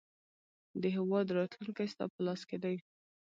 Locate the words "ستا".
1.93-2.05